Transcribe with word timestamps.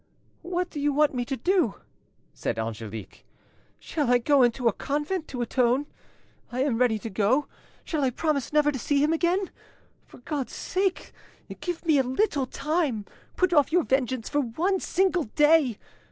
"What 0.41 0.71
do 0.71 0.79
you 0.79 0.91
want 0.91 1.13
me 1.13 1.25
to 1.25 1.37
do?" 1.37 1.75
said 2.33 2.57
Angelique. 2.57 3.23
"Shall 3.77 4.09
I 4.09 4.17
go 4.17 4.41
into 4.41 4.67
a 4.67 4.73
convent 4.73 5.27
to 5.27 5.43
atone? 5.43 5.85
I 6.51 6.63
am 6.63 6.79
ready 6.79 6.97
to 6.97 7.09
go. 7.11 7.45
Shall 7.83 8.01
I 8.03 8.09
promise 8.09 8.51
never 8.51 8.71
to 8.71 8.79
see 8.79 8.97
him 9.03 9.13
again? 9.13 9.51
For 10.07 10.17
God's 10.17 10.53
sake, 10.53 11.11
give 11.59 11.85
me 11.85 11.99
a 11.99 12.03
little 12.03 12.47
time; 12.47 13.05
put 13.35 13.53
off 13.53 13.71
your 13.71 13.83
vengeance 13.83 14.27
for 14.27 14.39
one 14.41 14.79
single 14.79 15.25
day! 15.25 15.77